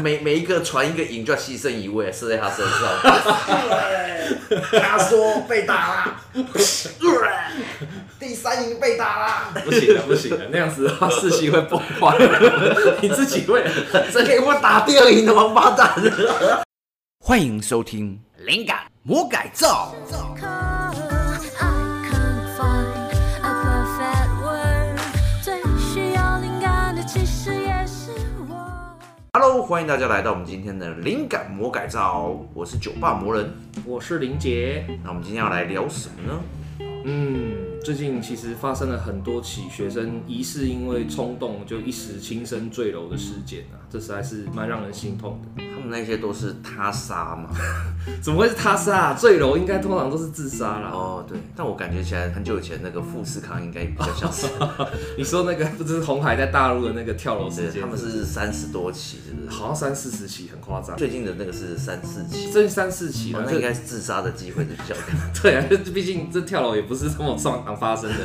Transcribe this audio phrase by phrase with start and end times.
[0.00, 2.74] 每每一个传一个影就要牺牲一位，射在他身上。
[4.80, 6.22] 他说被打了，
[8.18, 12.16] 第三营被打了，不行了，不行了，那样子的话士气会崩坏，
[13.00, 13.64] 你自己会，
[14.12, 15.94] 这给我打第二营的王八蛋。
[17.22, 19.94] 欢迎收听《灵感魔改造》。
[29.42, 32.38] Hello，欢迎大家来到我们今天的灵感魔改造。
[32.52, 33.50] 我是酒吧魔人，
[33.86, 34.84] 我是林杰。
[35.02, 36.40] 那我们今天要来聊什么呢？
[37.06, 45.64] 嗯，最近其实发生了很多起学生疑似因为冲动就一时轻生坠楼的事件啊，这实在是蛮让人心痛的。
[45.74, 47.48] 他们那些都是他杀吗？
[48.22, 49.16] 怎么会是他杀啊？
[49.18, 50.90] 坠楼应该通常都是自杀啦。
[50.92, 54.46] 哦，对，但我感觉起来很久以前那个富士康应该比较像是。
[55.16, 57.80] 你说那个不是红海在大陆的那个跳楼事件？
[57.80, 59.48] 他们是三十多起，是不是？
[59.50, 60.96] 好像三四十起，很夸张。
[60.96, 65.02] 最近的那个是三四起，最近三四起，那应该是自杀的机会是比较高。
[65.42, 68.16] 对啊， 毕竟这跳楼也不是这么常常发生的。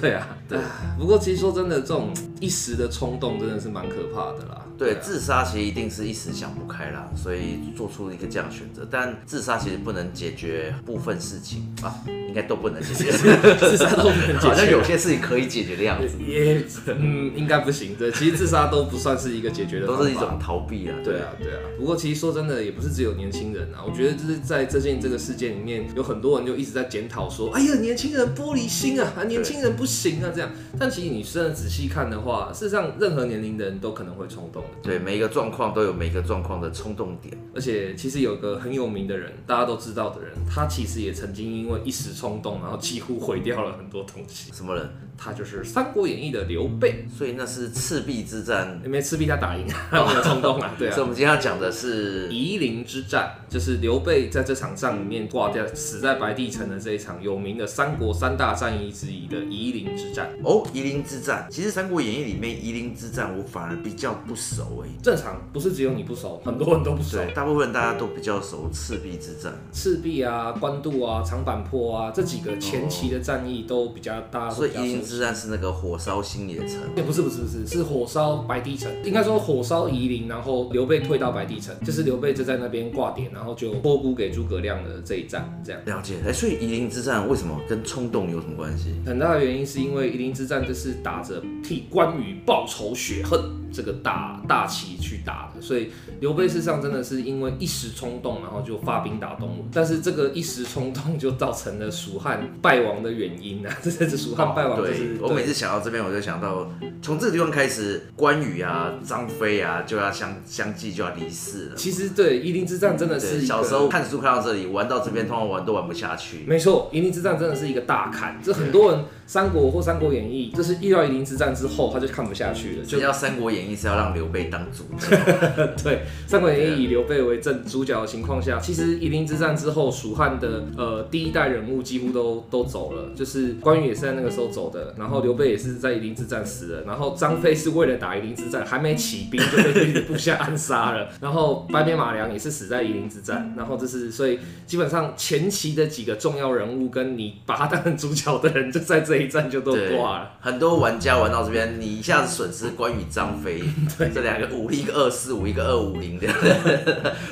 [0.00, 0.58] 对啊，对。
[0.98, 4.60] 不过其实说真的，这种一时的冲动真的是蛮可怕的啦。
[4.76, 8.86] 对，自杀其实一定是一时想不开啦，所以做出了一个这样的选择。
[8.90, 11.94] 但自杀其实不能解决部分事情啊，
[12.28, 13.12] 应该都不能解决。
[13.58, 16.16] 自杀都不能解决，好像有些事情可以解决的样子。
[16.22, 17.94] 也，嗯，应该不行。
[17.94, 20.94] 对，其实自杀都不算是一个解决的，都是一种逃避啊。
[21.02, 21.58] 对啊，对啊。
[21.78, 23.82] 不过其实说真的，也不是只有年轻人啊。
[23.86, 30.50] 我觉得就是在最近这个事件里面，有很多人就一直在检讨说：“哎呀，年轻人玻璃心啊，年轻人不行啊。”这样。
[30.78, 34.68] 但其实你真的仔细看的话，事实上任何年龄的人都可能会冲动的。
[34.82, 37.36] 对，每一个状况都有每一个状况的冲动点。
[37.54, 44.52] 而且其实有个很有名的人，大家都知道的人，他其实也曾经因为一时冲动，然后几乎毁掉了很多东西。
[44.52, 44.88] 什么人？
[45.16, 47.06] 他就是《三国演义》的刘备。
[47.16, 50.74] 所以那是赤壁之战，因为赤壁他打赢，他没有冲动啊。
[50.76, 50.90] 对啊。
[50.90, 60.28] 所以我们今天要讲的是夷陵之战，就是刘备在这场仗里面挂掉，死在白帝城的这一场有名的三国三大战役之一的夷陵之战。
[60.42, 64.90] 哦，夷陵之战，其实《三国演义》里面夷陵之战，我反而比较不熟哎。
[65.00, 67.18] 正常，不是只有你不熟，很多人都不熟。
[67.18, 69.52] 对，大部分大家都比较熟赤壁之战。
[69.70, 74.48] 赤壁啊，官渡啊，长坂坡啊，这几个前期的战役都比较大。
[74.48, 76.80] 所以夷陵之战是那个火烧新野城？
[76.96, 78.90] 也不是，不是，不是，是火烧白帝城。
[79.04, 85.62] 应该说火烧夷陵，然后刘备退到白帝城，就是刘备就在那边挂点，然后就托孤给诸葛亮的这一战。
[85.62, 86.16] 这样了解。
[86.26, 88.94] 哎，所以夷陵之战为什么跟冲动有什么关系？
[89.04, 93.40] 很大的原因是因为夷陵之战就是打着替关羽报仇雪恨。
[93.74, 95.90] 这个大大旗去打的，所以
[96.20, 99.66] 刘备事实上真的是因为一时冲动，然后就发兵打东吴。
[99.72, 103.76] 但是这个一时冲动就造成了蜀汉败亡的原因啊！
[103.82, 105.16] 这是蜀汉败亡，就是。
[105.16, 106.70] 对，我每次想到这边，我就想到
[107.02, 111.74] 从这个地方开始，关羽啊、张飞啊就要相相继就要离世了。
[111.74, 116.44] 其实对夷陵之战真的是小时候看书看到这里，玩到这边通常玩都玩不下去。
[116.46, 119.04] 没错，夷陵之战真的是一个大坎，这很多人。
[119.26, 122.84] 三国或三国演义，就是遇到夷陵之战之后，他就看不下去了。
[122.84, 125.16] 就要三国演义是要让刘备当主角。
[125.82, 149.13] 对，三国演义以刘备为正主角的情况下，其实夷陵之战之后，蜀汉的呃第一代人物几乎都都走了，就是关羽也是在那个时候走的，然后刘备也是在夷陵之战死了，然后张飞是为了打夷陵之战，还没起兵就被自己的部下暗杀了， 然后白眉马良也是死在夷陵之战，然后这是所以基本上前期的几个重要人物跟你把他当成主角的人就在这。
[149.14, 153.62] 这一战就都挂了，很多玩家玩到这边，你一下子损失关羽、张飞
[154.12, 156.26] 这两个武力，一个二四五，一个二五零的。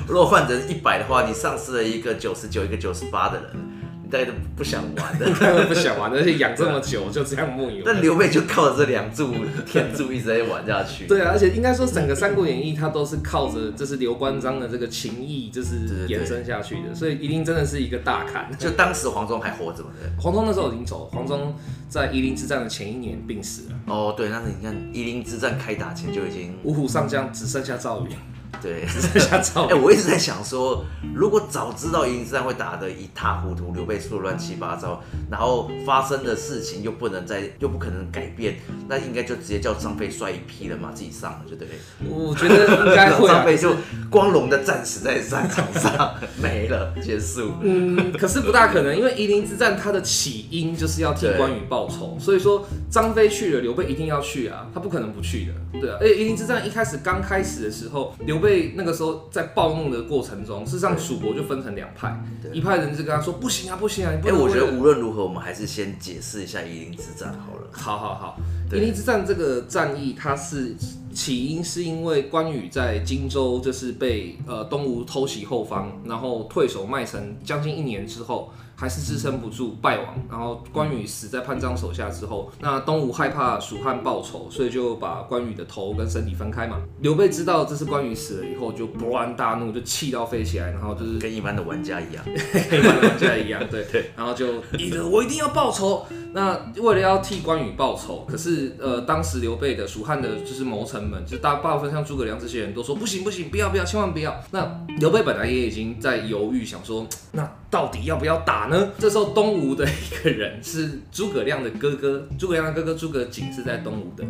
[0.07, 3.82] 如果换成一百的话，你丧失了一个九十九，一个九十八的人。
[4.13, 7.83] 大家都不想玩的， 他们不想玩的，而且养这么久就这样木有。
[7.83, 9.33] 但刘备就靠着这两柱
[9.65, 11.07] 天柱一直在玩下去。
[11.07, 18.51] 对啊，而且应该说整个《三国演义》它都是靠着这是刘关张的这个情谊，就是延伸下去的，所以一定真的是一个大坎。
[18.61, 19.89] 就当时黄忠还活着吗？
[20.21, 21.55] 黄忠那时候已经走了，黄忠
[21.89, 23.75] 在夷陵之战的前一年病死了。
[23.87, 28.15] 哦，对，但是你看夷陵之战开打前就已经五虎上将只剩下赵云。
[28.63, 29.73] 对， 只剩下赵云。
[29.73, 38.57] 哎，我一直在想说，如果早知道夷陵之战会打得一塌糊涂，刘备输的乱七八糟，然后发生的事情又不能再，又不可能改变，
[38.89, 41.67] 那应该就直接叫张飞率一批人马自己上了，就对？
[42.09, 43.33] 我觉得应该会、啊。
[43.43, 43.75] 张飞就
[44.09, 47.51] 光荣的战死在战场上，没了，结束。
[47.63, 55.97] 嗯，可是不大可能，因为夷陵之战它的起因就是要替关羽报仇，所以说张飞去了，刘备一定要去啊，他不可能不去的，对啊。
[56.01, 58.52] 而且夷陵之战一开始刚开始的时候，刘备。
[58.75, 62.19] 那个时候在暴怒的过程中，事实上蜀国就分成两派，
[62.53, 64.13] 一派人就跟他说不行啊，不行啊。
[64.13, 67.67] 哎、欸，我觉得无论如何，我们还是先解释一下夷陵之战好了。
[67.71, 68.37] 好好好，
[68.73, 70.75] 夷陵之战这个战役，它是
[71.13, 78.53] 起因是因为关羽在荆州就是被呃东吴偷袭后方，然后退守麦城将近一年之后。
[78.83, 80.21] 还是支撑不住，败亡。
[80.29, 86.83] 然后关羽死在潘璋手下之后，那东吴害怕蜀汉报仇，所以就把关羽的头跟身体分开嘛。
[86.99, 94.11] 刘备知道这是关羽死了以后，就勃然大怒，就气到飞起来，然后就是跟一般的玩家一样，跟一般的玩家一样，对 对。
[94.17, 94.61] 然后就，
[95.09, 96.05] 我一定要报仇。
[96.35, 104.35] 那为了要替关羽报仇，可是呃，当时刘备的蜀汉的就是谋臣们，就大部分像诸葛亮这些人都说不行不行，不要不要，千万不要。
[104.51, 108.91] 那刘备本来也已经在犹豫，想说那到底要不要打呢？
[108.99, 114.23] 这时候东吴的一个人是诸葛亮的哥哥，诸葛亮的哥哥诸葛瑾是在东吴的，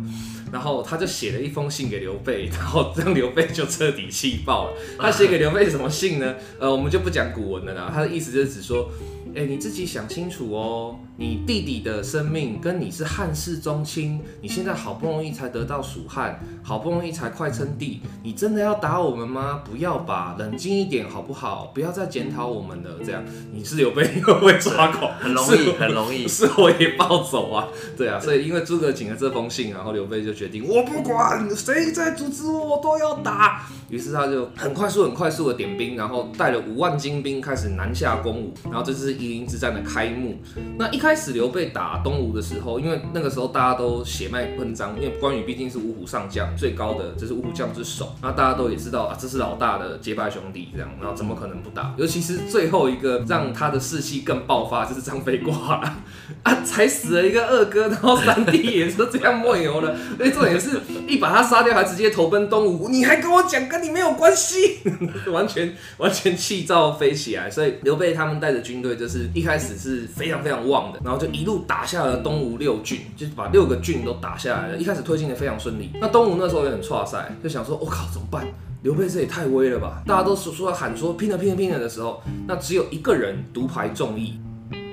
[0.49, 4.73] 然后他就写了一封信给刘备，然后让刘备就彻底气爆了。
[4.97, 6.35] 他写给刘备什么信呢？
[6.57, 8.89] 呃，我们就不讲古文了啦，他的意思就是只说。
[9.35, 19.63] 哎、欸，你自己想清楚哦，你弟弟的生命跟你是汉室宗亲，你现在好不容易才得到蜀汉，好不容易才快称帝，你真的要打我们吗？
[19.65, 21.71] 不要吧，冷静一点好不好？
[21.73, 25.11] 不要再检讨我们了，这样你是刘备会抓狂？
[25.19, 33.67] 很容易，很容易， 是我也暴走啊，对啊，所以因为诸葛瑾的这封信，然后刘备就决定，我不管谁在阻止我，我都要打。
[33.89, 40.35] 于是他就很快速、很快速的点兵，然后带了五万精兵开始南下攻吴，然后这是夷陵之战的开幕。
[40.77, 51.93] 那一开始刘备打东吴的时候，因为那个时候大家都血脉喷张，因为关羽毕竟是五虎上将，最高的这是五虎将之首，那大家都也知道啊，这是老大的结拜兄弟，这样，然后怎么可能不打？
[51.97, 55.97] 尤其是最后一个让他的士气更爆发，就是张飞挂了
[56.41, 63.83] 啊，才死了一个二哥，然后三弟也是这样梦游了，所以重点是一把他杀掉，还直接投奔东吴，你还跟我讲跟。
[63.83, 64.77] 你没有关系，
[65.29, 74.77] 完全完全气躁飞起来，所以刘备他们带着军队就是是一开始是非常非常旺的，然后就一路打下了东吴六郡，就是把六个郡都打下来了。
[74.77, 78.47] 一开始推进的非常顺利，那东吴那时候也很挫赛，就想说：“我、靠，怎么办？
[78.81, 84.39] 刘备这也太威了吧！”大家都说说要喊说拼了拼了拼了的时候，那只有一个人独排众议，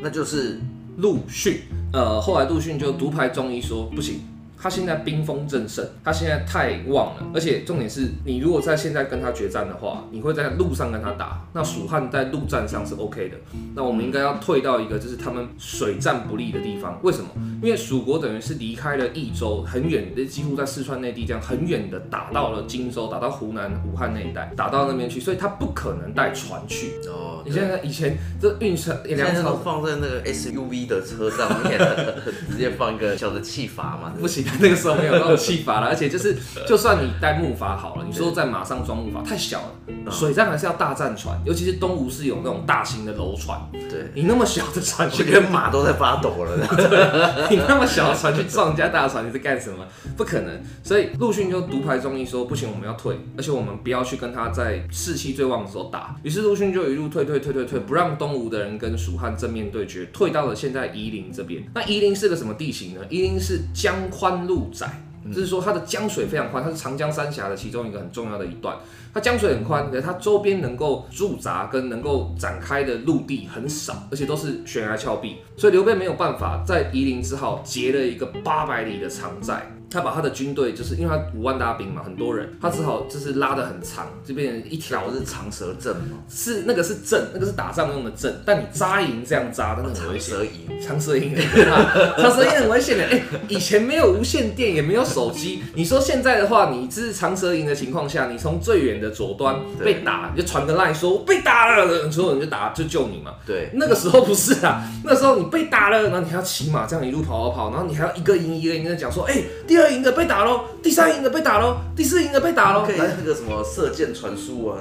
[0.02, 0.60] 那就是
[0.98, 1.62] 陆逊。
[1.92, 4.20] 呃，后来陆逊就独排众议说：“不行。”
[4.62, 13.36] 他现在兵锋正盛，他现在太旺了，而且重点是你如果在现在跟他决战的话，你会在路上跟他打，那蜀汉在陆战上是 OK 的，
[13.74, 17.00] 那我们应该要退到一个就是他们水战不利的地方。
[17.02, 17.30] 为什么？
[17.62, 26.92] 因为蜀国等于是离开了益州很远，几乎在四川内地这样很远的打到了荆州，打到湖南武汉那一带，打到那边去，所以他不可能带船去。
[27.08, 31.78] 哦，你现在以前这运车，现在都放在那个 SUV 的车上面，
[32.50, 34.44] 直接放一个小的气阀嘛，不行。
[34.58, 36.36] 那个时候没有那种气阀了，而且就是，
[36.66, 49.86] 就算你带木筏好了，你说在马上装木筏太小了，水战还是要大战船，尤其是东吴是有那种大型的楼船，对，你那么小的船，去跟马都在发抖了， 对，你那么小的船去撞人家大船，你在干什么？
[50.16, 56.16] 不可能，所以陆逊就独排众议说，不行，我们要退，而且我们不要去跟他在士气最旺的时候打。
[56.22, 61.62] 于是陆逊就一路退退退退退，不让东吴的人跟蜀汉正面对决，退到了现在夷陵这边。
[61.74, 63.00] 那夷陵是个什么地形呢？
[63.08, 65.02] 夷陵是江宽路窄。
[65.26, 68.74] 就是说，它的江水非常宽，它是长江三峡的其中一个很重要的一段。
[69.12, 79.70] 它江水很宽，可是它周边能够驻扎跟能够展开的陆地很少，而且都是悬崖峭壁，所以刘备没有办法在夷陵之后结了一个八百里的长寨。
[79.90, 90.30] 他把他的军队，就是因为他五万大兵嘛，很多人，他只好就是拉得很长，就变成一条是长蛇阵嘛，是那个是阵，那个是打仗用的阵，但你扎营这样扎，真的很危险。
[90.30, 91.34] 长蛇营，长蛇营，
[92.18, 93.04] 长蛇营很危险的。
[93.04, 103.34] 哎、欸，以前没有无线电，也没有手机，你说现在的话，你这是长蛇营的情况下，你从最远的左端被打，你就传个 line 说我被打了，所有人就打就救你嘛。
[103.44, 112.84] 对，那个时候不是啊，那时候你被打了，然后你还要骑马这样一路跑跑跑，然后你还要一个营一个营的讲说，哎、欸，第二营的被打喽，第三营的被打喽，第四营的被打喽。
[112.84, 114.78] 可以那个什么射箭传输啊，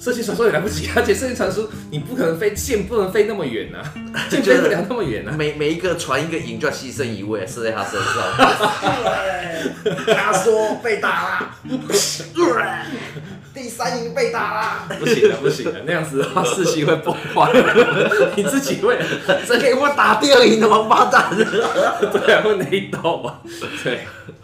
[0.00, 3.84] 射箭传输也来不及，而且射箭传输你不可能飞箭，不能飞那么远啊，
[4.30, 5.34] 箭飞不了那么远啊。
[5.36, 8.06] 每每一个传一个营就要牺牲一位，射在他身上。
[10.16, 11.56] 他说被打了，
[13.52, 17.52] 第三营被打啦，不行了不行了，那样子的话士气会崩坏，
[18.36, 18.98] 你自己会，
[19.44, 21.30] 谁给我打第二营的王八蛋？
[21.36, 23.40] 对啊，会内斗啊，
[23.84, 24.00] 对。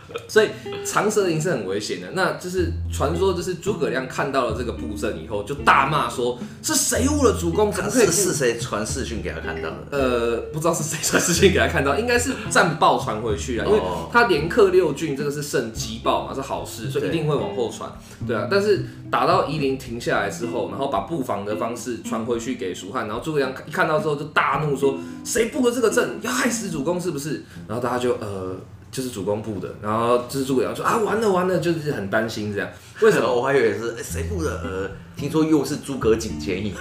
[0.28, 0.48] 所以
[0.84, 7.70] 长蛇营是很危险的，那就是传说，就是诸葛亮看到了这个布阵以后，就大骂说：“是谁误了主公？
[7.70, 8.06] 怎么可以？
[8.06, 9.76] 是谁传视讯给他看到的？
[9.90, 17.90] 呃，不知道是谁传视讯给他看到， 应该是战报传回去啊，因为他连克六郡，这个是胜机报嘛，是好事，所以一定会往后传。
[18.26, 27.44] 对啊，但是打到夷陵停下来之后，然后把布防的方式传回去给蜀汉，然后诸葛亮一看到之后就大怒说：谁布了这个阵，要害死主公是不是？
[27.68, 28.56] 然后大家就呃。
[28.96, 32.66] 就是主攻布的，然后就是诸葛亮说啊，完了完了，就是很担心这样。
[33.02, 33.28] 为什么？
[33.30, 34.58] 我还以为是谁布的？
[34.64, 36.72] 呃，听说又是诸葛瑾建议。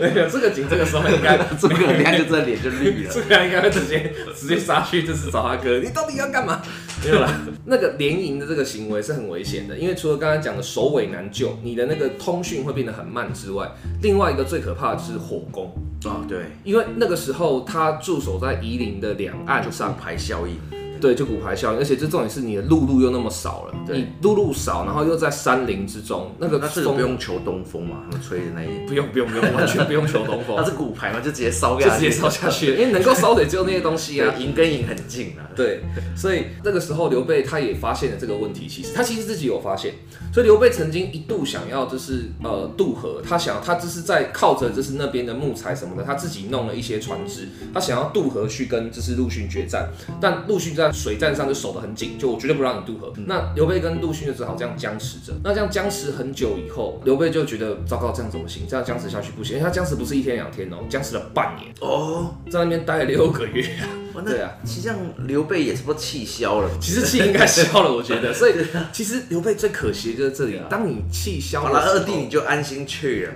[0.00, 3.12] 没有这个瑾，这个时候应该 诸葛亮就这脸就绿了。
[3.12, 6.60] 诸葛亮应该会直接直接杀去，就是找他哥，你到底要干嘛？
[7.04, 7.30] 没有啦，
[7.66, 13.70] 那个联营的这个行为是很危险的，因为除了刚才讲的首尾难救，你的那个通讯会变得很慢之外，
[14.02, 15.72] 另外一个最可怕的就是火攻
[16.06, 20.56] 啊，对，因为那个时候他驻守在夷陵的两岸上，排效应。
[21.04, 35.82] 对，就骨牌效应，而且这重点是你的陆路又那么少了，对你陆路少，然后又在山林之中，那个那这个不用求东风嘛，他们吹的那一不用不用不用，完全不用求东风， 它是骨牌嘛，就直接烧 掉直接烧下去，因为能够烧的也只有那些东西啊，银跟银很近啊，对，
[36.16, 39.92] 所以那个时候刘备他也发现了这个问题，其实他其实自己有发现，
[40.32, 51.84] 所以刘备曾经一度想要就是呃渡河，他想他就是在靠着就是那边的木材什么的，他自己弄了一些船只，他想要渡河去跟就是陆逊决战，但陆逊在水战上就守得。
[51.84, 53.12] 很紧，就我绝对不让你渡河。
[53.18, 55.34] 嗯、那刘备跟陆逊就只好这样僵持着。
[55.42, 58.66] 那这样僵持很久以后，刘备就觉得糟糕，这样怎么行？
[58.66, 59.58] 这样僵持下去不行。
[59.58, 63.84] 因为他僵持不是一天两天哦，僵持了半年哦，在那边待了六个月啊。
[64.24, 66.70] 对啊，其实这样刘备也差不多气消了。
[66.80, 68.32] 其实气应该消了，我觉得。
[68.32, 68.54] 所以
[68.90, 73.32] 其实刘备最可惜的就是这里，当你气消了，二弟你就安心去了。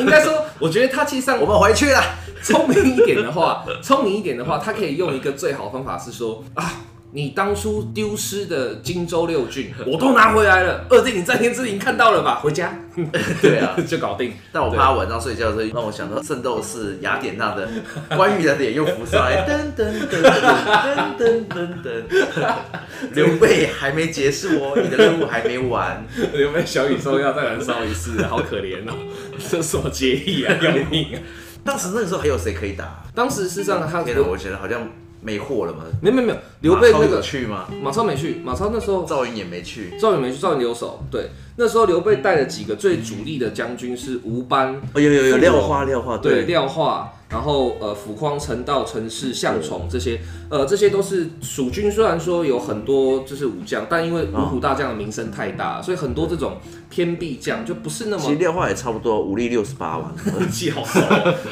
[0.00, 2.02] 应该说，我觉得他其实上 我们回去了。
[2.42, 6.80] 聪明一点的话，聪明一点的话，他可以用一个最好的方法是说啊。
[7.14, 10.84] 你当初丢失的荆州六郡， 我都拿回来了。
[10.90, 12.40] 二弟，你在天之灵看到了吧？
[12.42, 12.76] 回家。
[13.40, 14.32] 对啊， 就搞定。
[14.50, 17.68] 但我怕晚上睡觉的时候，让我想到圣斗士雅典娜的
[18.16, 20.22] 关羽的脸又浮上来，噔噔噔
[21.16, 22.02] 噔噔噔
[22.34, 22.54] 噔。
[23.12, 26.04] 刘备还没结束哦，你的任务还没完。
[26.32, 28.92] 刘备小宇宙要再燃烧一次，好可怜哦，
[29.48, 31.22] 这什么结义啊，要命啊！
[31.64, 33.04] 当时那个时候还有谁可以打？
[33.14, 34.82] 当时事实上他，天哪，我觉得好像。
[35.24, 35.84] 没货了吗？
[36.02, 37.66] 没没没有，刘备那个去吗？
[37.82, 41.02] 马超没去，马超那时候赵云也没去，赵云没去，赵云留守。
[41.10, 47.10] 对，那时候刘备带了几个最主力的将军是吴班，哦有有有廖化廖化，对廖化。
[47.34, 51.90] 然后呃，辅匡、陈道、陈氏、向宠这些，呃，这些都是蜀军。
[51.90, 58.22] 虽然说有很多就是武将，但因为五虎大将的名声太大，所以很多这种偏壁将就不是那么。
[58.22, 60.14] 其实廖化也差不多，武力六十八万，
[60.48, 61.00] 记好熟。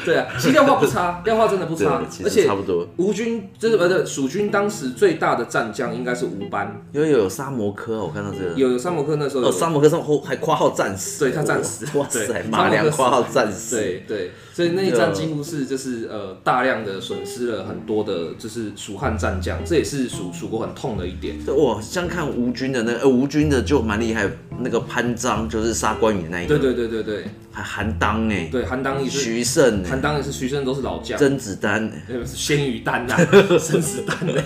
[0.05, 2.87] 对啊，其实廖化不差，廖化真的不差，而且差不多。
[2.95, 14.31] 吴军就是呃，对，蜀军当时最大的战将应该是吴班，因为有有沙摩柯，我看到这个有有沙摩柯那时候，沙摩柯上后还括号战死，对他战死，哇塞， 马良括号战死，对对。
[14.53, 21.35] 所以那一战几乎是就是呃大量的损失了很多的，就是蜀汉战将，这也是蜀蜀国很痛的一点。
[21.57, 24.29] 哇，像看吴军的那个，呃吴军的就蛮厉害，
[24.59, 26.59] 那个潘璋就是杀关羽那一个。
[26.59, 29.19] 对对对对对，还韩当哎，对韩当也是。
[29.19, 31.17] 徐盛，韩当也是徐盛都是老将。
[31.17, 31.91] 甄子丹，
[32.23, 33.17] 鲜于丹呐，
[33.57, 34.43] 甄子丹嘞。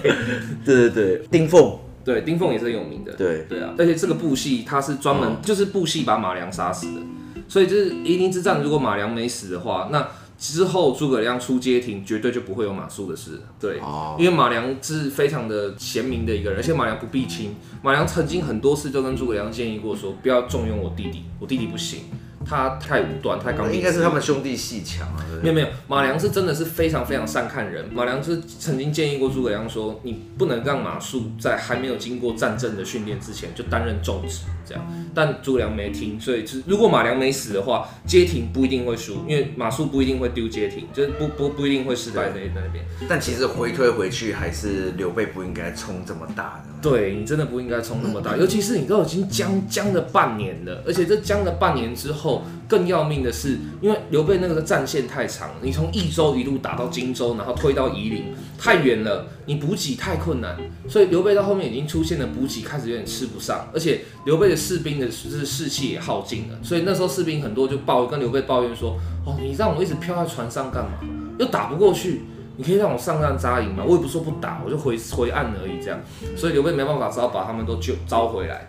[0.63, 3.11] 对对对，丁凤，对丁凤也是很有名的。
[3.13, 7.01] 对对啊，而且这个部戏他是专门就是部戏把马良杀死的。
[7.47, 13.41] 所以就是夷陵之战，如果马良没死的话，那之后诸葛亮出街亭，绝对就不会有马谡的事。
[13.59, 13.79] 对，
[14.19, 17.55] 因为马良是非常的贤明的一个人，而且马良不避亲。
[17.81, 22.01] 马良曾经很多次就跟诸葛亮建议过，说不要重用我弟弟，我弟弟不行。
[22.47, 23.73] 他太武断，太刚。
[23.73, 25.25] 应该是他们兄弟戏强啊。
[25.41, 27.87] 没有没有，马良是真的是非常非常善看人。
[27.93, 34.83] 马良是曾经建议过诸葛亮说，你不能让马谡在还没有经过战争的训练之前就担任重职，这样。
[35.13, 42.83] 但诸葛亮没听，所以就是如果马良没死的话，街亭不一定会输，因为马谡不一定会丢街亭，就是不不不一定会失败在那边。
[43.07, 46.76] 但其实回退回去，还是刘备不应该冲这么大的。
[46.89, 60.55] 对，你真的不应该冲那么大，尤其是你都已经僵僵了半年了，而且这僵了半年之后，更要命的是，因为刘备那个战线太长，你从益州一路打到荆州，然后推到夷陵，太远了，你补给太困难，
[60.87, 70.91] 所以刘备到后面已经出现了补给开始有点吃不上，而且刘备的士兵的就是士气也耗尽了，所以那时候士兵很多就抱跟刘备抱怨说，哦，你让我一直漂在船上干嘛？
[71.37, 72.21] 又打不过去。
[72.57, 73.83] 你可以让我上岸扎营吗？
[73.85, 75.99] 我也不说不打，我就回回岸而已，这样。
[76.35, 78.67] 所以刘备没办法，只好把他们都救招回来。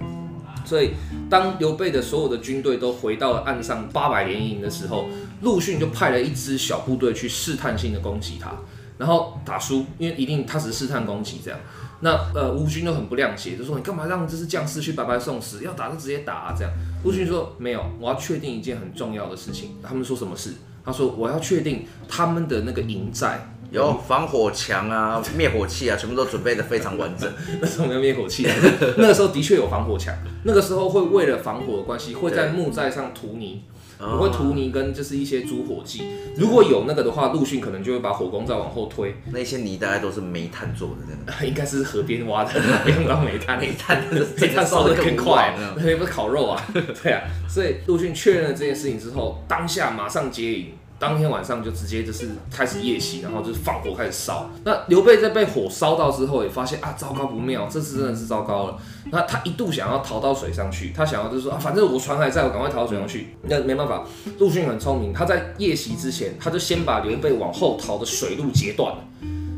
[0.64, 0.90] 所以
[1.30, 5.06] 当刘备的所有的军队都回到了岸上八百连营的时候，
[5.40, 8.52] 陆逊就派了一支小部队去试探性的攻击他，
[8.98, 11.58] 然后打输，因为一定他只是试探攻击这样。
[12.00, 15.64] 那呃吴军就很不谅解，就说你干嘛让这支将士去白白送死？
[15.64, 16.70] 要打就直接打啊这样。
[17.02, 19.70] 陆逊说没有，我要确定一件很重要的事情。
[19.82, 20.52] 他们说什么事？
[20.84, 23.54] 他说我要确定他们的那个营寨。
[23.70, 27.30] 有防火墙啊、灭火器啊，全部都准备的非常完整。
[27.60, 28.46] 那时候没有灭火器，
[28.96, 30.14] 那个时候的确有防火墙。
[30.44, 33.62] 那个时候会为了防火的关系，会在木寨上涂泥，
[33.98, 36.04] 我会涂泥跟就是一些煮火剂。
[36.36, 39.14] 如果有那个的话，陆逊可能就会把火攻再往后推。
[39.32, 41.32] 那些泥大概都是煤炭做的，真的。
[41.46, 42.52] 应该是河边挖的，
[42.84, 46.64] 不用到煤炭，煤炭煤炭烧的更快，那也不是烤肉啊。
[46.72, 50.72] 对啊，所以陆逊确认了这件事情之后，当下马上接应。
[50.98, 54.50] 当天晚上就直接就是开始夜袭，然后就是放火开始烧。
[54.64, 58.76] 那刘备在被火烧到之后，也发现啊，糟糕不妙，这次真的是糟糕了。
[59.12, 63.28] 那他一度想要逃到水上去，他想要就是说啊，反正我船还在，我赶快逃到水上去。
[63.42, 64.04] 那没办法，
[64.38, 68.98] 陆逊很聪明，他在夜袭之前，他就先把刘备往后逃的水路截断了。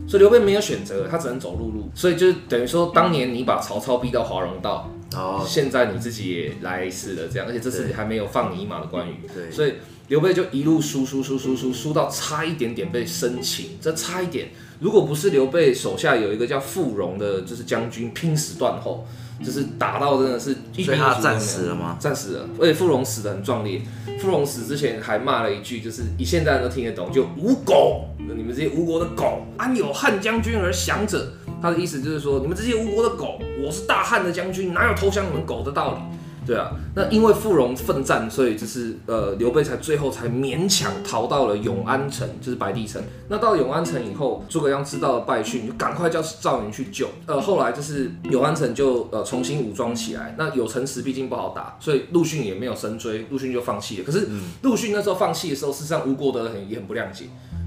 [0.07, 1.91] 所以刘备没有选择，他只能走陆路。
[1.95, 9.15] 所以就是等于说，当年你把曹操逼到华容道，哦，现在你自己也来一次了，这样，而且这次还没有放你一马的关羽。
[9.35, 9.73] 对，所以。
[10.11, 14.49] 刘备就一路输输输输输输到差一点点被生擒，这差一点，
[14.81, 19.07] 如果不是刘备手下有一个叫傅荣的，就是将军拼死断后，
[19.41, 21.97] 就是打到真的是一，所以他战死了吗？
[22.01, 23.81] 战死了，而且傅荣死得很壮烈。
[24.21, 31.35] 傅荣死之前还骂了一句，就是你现在人都听得懂，就无狗，你们这些吴国的狗，安有汉将军而降者？
[31.63, 36.01] 他的意思就是说，你们这些吴国的狗，我是大汉的将军，哪有投降你们狗的道理？
[36.47, 43.01] 对啊，那因为富荣奋战，所以就是呃刘备才最后才勉强逃到了永安城，就是白帝城。
[43.29, 47.09] 那到了永安城以后，诸葛亮知道了败讯，就赶快叫赵云去救。
[47.27, 50.35] 呃，后来就是永安城就呃重新武装起来。
[50.39, 54.05] 那有城池毕竟不好打，所以陆逊也没有深追，陆逊就放弃了。
[54.05, 54.27] 可是
[54.63, 57.27] 陆逊那时候放弃的时候，事实上吴国的人也很不谅解，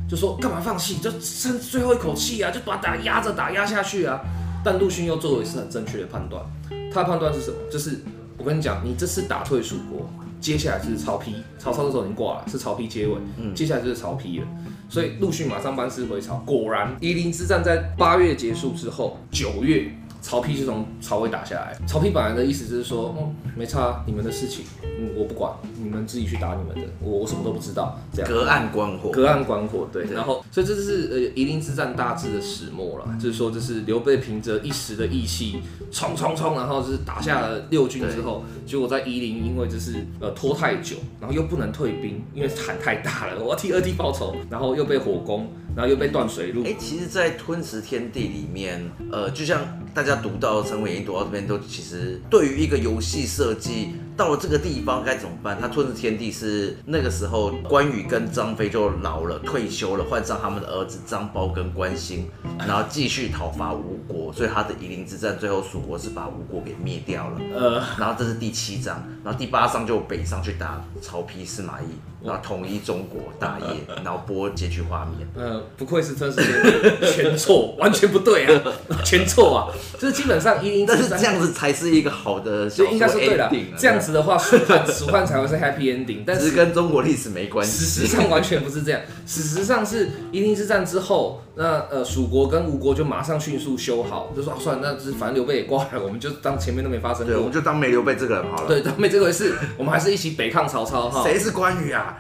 [0.09, 0.97] 就说干嘛放弃？
[0.97, 4.19] 就剩最后一口气啊，就把打压着打压下去啊。
[4.65, 6.43] 但陆逊又做了一次很正确的判断，
[6.91, 7.57] 他的判断是什么？
[7.71, 7.99] 就是。
[8.37, 10.09] 我跟你讲，你这次打退蜀国，
[10.39, 11.33] 接下来就是曹丕。
[11.59, 14.47] 曹操的时候已经挂了，是曹丕接位，嗯，接下来就是曹丕了。
[14.89, 16.35] 所以陆逊马上班师回朝。
[16.45, 19.91] 果然，夷陵之战在八月结束之后，九月。
[20.23, 21.77] 曹丕就从曹魏打下来。
[21.85, 27.99] 曹丕本来的意思就是说，嗯，没差，你们的事情，嗯，我不管，你们自己去打你们的，我我什么都不知道。
[28.13, 30.05] 这样隔岸观火，隔岸观火，对。
[30.05, 33.17] 然后，所以这就是呃夷陵之战大致的始末了。
[33.19, 35.59] 就是说，就是刘备凭着一时的义气，
[35.91, 45.51] 冲冲冲，然后就是打下了六军之后，结果在夷陵因为就是呃拖太久，然后又不能退兵，因为喊太大了，我要替二弟报仇，然后又被火攻。
[45.75, 46.63] 然后又被断水路。
[46.65, 49.61] 哎，其实，在吞食天地里面，呃，就像
[49.93, 53.89] 大家读到《三国演义》读到这边，都其实对于一个游戏设计。
[54.15, 55.57] 到了这个地方该怎么办？
[55.59, 64.31] 他吞食天地是那个时候，关羽跟张飞就老了，退休了，换上他们的儿子张苞跟关兴，然后继续讨伐吴国。
[64.31, 67.41] 所以他的夷陵之战，最后蜀国是把吴国给灭掉了。
[67.55, 71.85] 呃，然后这是第七章，然后第八章就北上去打曹丕、司马懿，
[72.23, 73.65] 然后统一中国大业，
[74.03, 75.27] 然后播结局画面。
[75.35, 78.63] 呃，不愧是吞噬天地，全错，完全不对啊，
[79.03, 79.67] 全错啊！
[79.99, 84.13] 就是基本上夷陵，但是这样子才是一个好的，所以应该是对的，这样子。
[84.13, 87.83] 的话，蜀汉蜀汉才会是 happy ending，但是跟中国历史没关系。
[87.83, 98.67] 事实上完全不是这样，事实上是夷陵之战之后，那呃蜀国跟吴国就马上迅速修好，就说、啊、算了，那是反正刘备也挂了，我们就当前面都没发生过，对，我们就当没刘备这个人好了。
[98.67, 101.23] 对，当没这回事，我们还是一起北抗曹操哈。
[101.23, 102.12] 谁是关羽啊？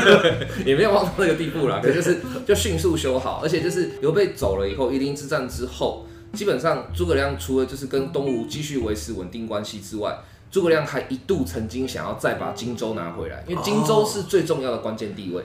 [0.64, 10.18] 也没有忘到那个地步啦，可就是就迅速修好，而且就是刘备走了以后，夷陵之战之后，基本上诸葛亮除了就是跟东吴继续维持稳定关系之外。
[10.50, 15.42] 诸葛亮还一度曾经想要再把荆州拿回来，因为荆州是最重要的关键地位。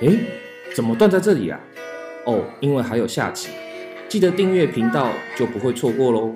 [0.00, 0.18] 哎、欸，
[0.74, 1.60] 怎么断在这里啊？
[2.24, 3.48] 哦，因为还有下集，
[4.10, 6.34] 记得订阅频道就不会错过喽。